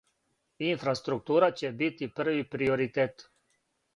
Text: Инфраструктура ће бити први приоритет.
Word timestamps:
Инфраструктура 0.67 1.51
ће 1.59 1.71
бити 1.83 2.09
први 2.21 2.47
приоритет. 2.57 3.27